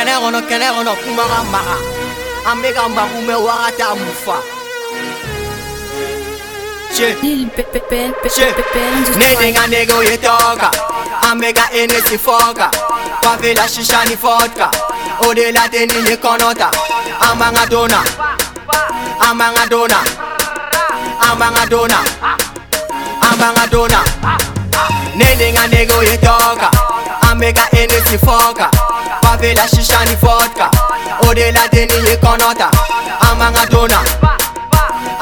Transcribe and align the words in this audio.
kɛnɛ 0.00 0.14
kɔnɔ 0.22 0.40
kɛnɛ 0.48 0.68
kɔnɔ 0.76 0.92
kuma 1.02 1.24
ka 1.32 1.38
maga 1.52 1.76
an 2.48 2.56
bɛ 2.62 2.68
ka 2.76 2.88
magu 2.88 3.18
mɛ 3.28 3.34
wagati 3.46 3.82
a 3.82 3.94
mufa 4.02 4.36
ne 9.20 9.28
de 9.40 9.52
ka 9.52 9.64
nigga 9.72 9.96
ye 10.08 10.16
tɔɔka 10.24 10.70
an 11.28 11.40
bɛ 11.40 11.48
ka 11.56 11.64
enesi 11.80 12.16
fɔka 12.26 12.68
pavela 13.22 13.64
shisha 13.72 14.08
ni 14.08 14.14
vodka 14.14 14.70
o 15.26 15.34
de 15.34 15.52
la 15.52 15.68
deni 15.68 15.98
ye 16.08 16.16
kɔnɔ 16.16 16.54
ta 16.56 16.70
an 17.26 17.38
b'an 17.38 17.54
ka 17.56 17.66
donna 17.66 18.00
an 19.26 19.38
b'an 19.38 19.54
ka 19.54 19.66
donna 19.66 20.00
an 21.26 21.34
b'an 21.38 21.54
ka 21.56 21.64
donna 21.72 21.98
an 23.26 23.34
b'an 23.38 23.54
ka 23.54 23.66
donna 23.66 24.00
ne 25.14 25.28
de 25.40 25.52
ka 25.52 25.64
nigga 25.72 25.96
ye 26.08 26.16
tɔɔka 26.16 26.70
an 27.28 27.38
bɛ 27.40 27.54
ka 27.54 27.64
enesi 27.76 28.16
fɔka 28.16 28.89
favela 29.30 29.68
shisha 29.68 30.04
ni 30.04 30.14
vodka. 30.16 30.70
Odela 31.28 31.68
deni 31.72 31.94
ye 32.08 32.16
konota. 32.16 32.68
Amanga 33.20 33.66
dona. 33.66 33.98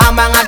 Amanga 0.08 0.44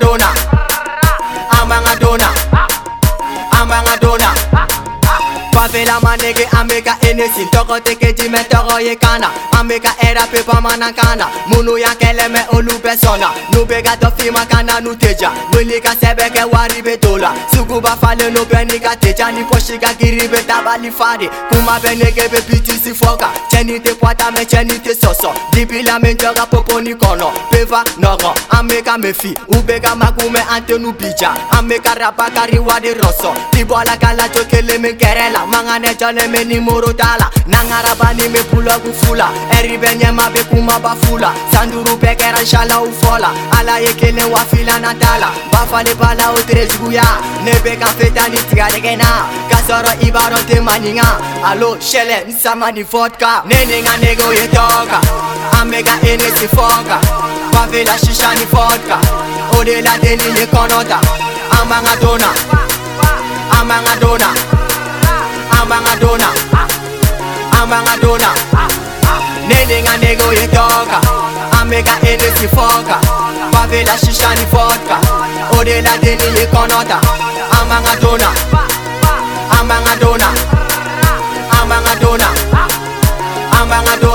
Favela 5.71 6.01
manege 6.01 6.49
ameka 6.59 6.97
enesi 7.09 7.45
tɔgɔ 7.53 7.79
tɛ 7.85 7.95
kɛ 7.95 8.13
jimɛ 8.17 8.43
tɔgɔ 8.51 8.83
ye 8.83 8.97
kan 8.97 9.21
na 9.21 9.29
an 9.57 9.69
bɛ 9.69 9.81
ka 9.81 9.91
ɛrape 10.03 10.43
bamanankan 10.43 11.19
na 11.19 11.27
minnu 11.47 11.79
y'an 11.79 11.95
kɛlɛ 11.95 12.27
mɛ 12.27 12.57
olu 12.57 12.73
bɛɛ 12.83 12.97
sɔnna 12.99 13.31
n'u 13.53 13.65
bɛ 13.65 13.85
ka 13.85 13.95
dɔ 13.95 14.11
f'i 14.19 14.31
ma 14.33 14.45
kan 14.47 14.67
na 14.67 14.81
n'u 14.81 14.97
tɛ 14.97 15.17
ja 15.21 15.31
wuli 15.53 15.81
ka 15.81 15.91
sɛbɛ 15.95 16.27
kɛ 16.35 16.51
wari 16.53 16.83
bɛ 16.83 17.01
to 17.01 17.17
la 17.19 17.33
suguba 17.55 17.97
falen 18.01 18.35
n'u 18.35 18.45
bɛɛ 18.47 18.67
n'i 18.67 18.81
ka 18.81 18.97
teja 18.97 19.31
ni 19.31 19.45
pɔsi 19.45 19.81
ka 19.81 19.93
giri 19.95 20.27
bɛ 20.27 20.43
tabali 20.43 20.91
fa 20.91 21.17
de 21.17 21.29
kuma 21.53 21.79
bɛ 21.79 21.95
nege 22.03 22.27
bɛ 22.29 22.41
bitisi 22.51 22.93
fɔ 22.93 23.17
kan 23.21 23.31
cɛni 23.53 23.79
tɛ 23.79 23.95
pɔta 23.95 24.35
mɛ 24.35 24.43
cɛni 24.51 24.75
tɛ 24.83 24.93
sɔsɔ 24.99 25.33
dibi 25.53 25.85
la 25.85 26.01
min 26.01 26.17
jɔ 26.17 26.35
ka 26.35 26.47
poponi 26.47 26.95
kɔnɔ 26.95 27.31
peva 27.61 27.85
nɔgɔ 28.01 28.33
an 28.57 28.69
bɛ 28.69 28.83
ka 28.85 28.97
mefi 28.97 29.37
u 29.49 29.57
bɛ 29.67 29.81
ka 29.83 29.95
magu 29.95 30.29
mɛ 30.31 30.41
an 30.51 30.63
tɛ 30.67 30.79
n'u 30.79 30.93
bija 30.93 31.31
an 31.53 31.69
bɛ 31.69 31.83
ka 31.85 31.95
rapa 31.95 32.31
kari 32.35 32.59
wari 32.59 32.95
rɔsɔ 32.95 33.33
tibɔla 33.53 33.99
ka 34.01 34.13
lajo 34.15 34.45
kelen 34.51 34.81
min 34.81 34.97
kɛrɛ 34.97 35.33
la 35.33 35.45
mangane 35.47 35.93
jɔlen 35.99 36.33
bɛ 36.33 36.41
nimoro 36.47 36.93
t'a 36.97 37.17
la 37.21 37.29
n'an 37.47 37.69
ka 37.69 37.83
rabani 37.87 38.25
bɛ 38.33 38.41
bulɔgu 38.51 38.93
fu 39.01 39.15
la 39.15 39.29
ɛri 39.53 39.77
bɛ 39.79 39.91
ɲɛma 40.01 40.25
bɛ 40.33 40.43
kumaba 40.51 40.97
fu 41.03 41.19
la 41.19 41.33
san 41.53 41.71
duuru 41.71 41.97
bɛɛ 42.01 42.17
kɛra 42.17 42.41
salaw 42.47 42.87
fɔ 43.01 43.21
la 43.21 43.31
ala 43.59 43.81
ye 43.81 43.93
kelen 43.93 44.31
wa 44.31 44.41
filanan 44.51 44.99
t'a 44.99 45.19
la 45.21 45.29
ba 45.53 45.67
falen 45.71 45.95
b'a 46.01 46.15
la 46.19 46.33
o 46.33 46.37
tere 46.49 46.67
juguya 46.67 47.05
ne 47.45 47.53
bɛ 47.65 47.79
ka 47.79 47.89
feta 47.99 48.29
ni 48.31 48.39
tigadɛgɛ 48.49 48.97
na 48.97 49.29
k'a 49.51 49.59
sɔrɔ 49.69 49.93
i 50.07 50.11
b'a 50.11 50.31
dɔn 50.33 50.45
tɛ 50.49 50.61
maninga 50.65 51.09
alo 51.45 51.77
sɛlɛ 51.77 52.27
n 52.27 52.33
sama 52.33 52.73
ni 52.73 52.83
vodka 52.83 53.43
ne 53.45 53.65
ni 53.67 53.81
n 53.81 53.85
ka 53.85 53.97
negew 54.01 54.33
ye 54.33 54.47
tɔɔka 54.49 55.01
an 55.61 55.71
bɛ 55.71 55.85
ka 55.85 55.95
enesi 56.07 56.47
fɔka 56.49 57.20
Pavé 57.53 57.85
la 57.85 57.97
chicha 57.97 58.35
ni 58.35 58.45
vodka. 58.47 58.99
Au-delà 59.57 59.99
des 60.03 60.17
lignes 60.17 60.47
qu'on 60.51 60.65
A 60.65 61.65
Maradona. 61.65 62.27
A 63.51 63.65
Maradona. 63.65 64.27
A 65.53 65.65
Maradona. 65.65 66.29
A 67.53 67.67
Maradona. 67.67 68.29
Nelinga 69.49 69.97
nego 69.99 70.33
yetoka 70.33 71.01
Amega 71.61 71.93
ene 72.03 72.31
sifoka 72.37 72.99
Pavé 73.53 73.85
la 73.85 73.97
chicha 73.97 74.35
ni 74.37 74.45
vodka. 74.53 74.99
Au-delà 75.53 75.99
des 76.03 76.17
lignes 76.17 76.47
qu'on 76.53 76.65
A 76.65 77.65
Maradona. 77.69 78.31
A 79.51 79.65
Maradona. 79.65 80.29
A 81.51 81.65
Maradona. 81.65 82.27
A 83.53 83.65
Maradona. 83.65 84.10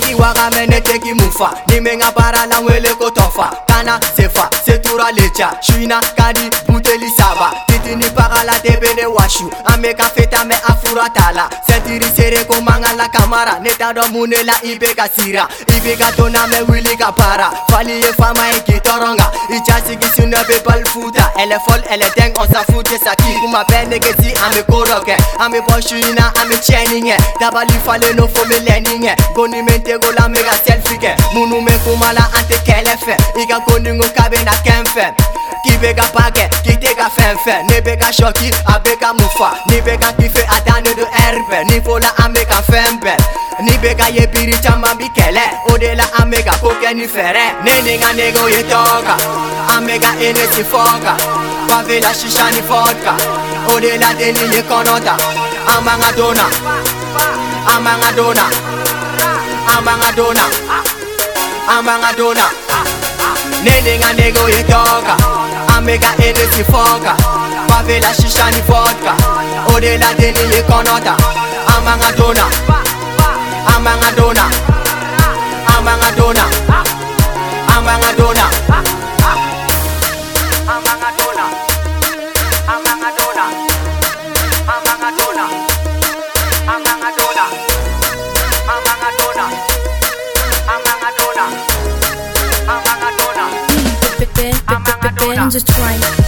teki 0.00 0.14
wagamene 0.14 0.80
teki 0.80 1.14
mufa. 1.14 1.50
Nimengaparala 1.66 2.60
ngwele 2.60 2.88
kotofa. 2.94 3.52
Kana 3.66 4.00
sefa 4.16 4.50
setura 4.66 5.10
lecha. 5.12 5.56
Shwina 5.60 6.00
kadi 6.16 6.50
buteli 6.68 7.10
saba 7.10 7.52
titini 7.66 8.04
pagala 8.10 8.52
tebene 8.58 9.06
washu. 9.06 9.50
Amekafeta 9.64 10.44
me 10.44 10.54
afuratala 10.54 11.50
sentirisere 11.66 12.44
komangala 12.44 13.08
kamara. 13.08 13.58
Netadwamunela 13.60 14.62
ibekasira 14.62 15.48
Navigato 15.86 16.28
na 16.28 16.46
me 16.48 16.62
wili 16.68 16.96
ka 16.96 17.12
para. 17.12 17.48
Fali 17.70 17.92
ye 18.02 18.12
fama 18.18 18.46
ye 18.48 18.60
kitoronga 18.60 19.30
Ichasi 19.54 19.96
kisi 19.96 20.26
ne 20.26 20.36
be 20.48 20.58
pal 20.64 20.82
futa 20.84 21.30
Ele 21.38 21.56
fol 21.60 21.80
ele 21.88 22.10
deng 22.16 22.36
on 22.40 22.48
sa 22.48 22.64
fute 22.64 22.98
saki 22.98 23.38
Kuma 23.40 23.64
be 23.68 23.86
negezi 23.86 24.34
ame 24.42 24.62
koroke 24.66 25.14
Ame 25.38 25.60
boshu 25.60 25.94
ina 25.96 26.32
ame 26.42 26.56
cheninge 26.58 27.16
Dabali 27.38 27.78
fale 27.86 28.12
no 28.16 28.26
fo 28.26 28.44
me 28.48 28.58
leninge 28.66 29.06
eh. 29.10 29.16
Goni 29.34 29.62
mente 29.62 29.96
gola 30.02 30.28
mega 30.28 30.50
selfie 30.66 30.98
ke 30.98 31.14
Munu 31.34 31.60
me 31.62 31.70
kumala 31.84 32.26
ante 32.34 32.58
kele 32.66 32.96
fe. 32.98 33.14
Iga 33.40 33.60
goni 33.68 33.92
ngo 33.94 34.08
kabe 34.16 34.42
na 34.44 34.52
ken 34.64 34.84
fe 34.86 35.14
ki 35.66 35.78
bega 35.82 36.06
bagè, 36.14 36.46
ki 36.64 36.76
dega 36.78 37.08
fenfe. 37.10 37.54
Ne 37.68 37.80
bega 37.80 38.12
shoki, 38.12 38.50
a 38.72 38.78
bega 38.78 39.12
mufa. 39.12 39.50
Ni 39.68 39.80
bega 39.80 40.12
pife 40.18 40.42
adane 40.56 40.94
do 40.94 41.06
erbe. 41.26 41.64
Ni 41.70 41.80
fola 41.80 42.10
a 42.22 42.28
mega 42.28 42.62
fembe. 42.70 43.14
Ni 43.64 43.76
bega 43.82 44.06
ye 44.08 44.26
biri 44.26 44.52
chaman 44.62 44.98
bikele 44.98 45.40
Odela 45.70 46.04
a 46.20 46.26
mega 46.26 46.52
koke 46.60 46.94
ni 46.94 47.06
fere. 47.06 47.46
Ne 47.64 47.80
nega 47.82 48.12
nego 48.12 48.48
ye 48.48 48.62
toga 48.68 49.16
A 49.72 49.80
mega 49.80 50.10
ene 50.20 50.44
si 50.52 50.62
foga 50.62 51.16
Pavela 51.66 52.12
shisha 52.12 52.50
ni 52.50 52.60
vodka. 52.68 53.16
Odela 53.72 54.12
deni 54.18 54.54
ye 54.54 54.62
konota. 54.68 55.16
Amanga 55.72 56.12
dona. 56.16 56.46
Amanga 57.72 58.12
dona. 58.16 58.44
Amanga 59.74 60.12
dona. 60.16 60.44
Amanga 61.68 62.12
dona. 62.16 62.46
Nenenga 63.64 64.12
nego 64.12 64.48
ye 64.48 64.62
toga 64.64 65.45
Omega 65.86 66.08
NC 66.18 66.64
Foka 66.64 67.14
Bavela 67.68 68.12
Shishani 68.12 68.60
Foka 68.66 69.14
Odela 69.72 70.12
Deni 70.18 70.42
Likonota 70.50 71.14
Amanga 71.76 72.10
Dona 72.16 72.42
Amanga 73.70 74.10
Dona 74.16 74.50
Amanga 75.68 76.10
Dona 76.16 76.44
Amanga 77.68 78.16
Dona 78.16 78.46
Amanga 78.48 78.82
Dona 78.82 78.95
Just 95.48 95.68
are 95.68 95.72
trying. 95.74 96.25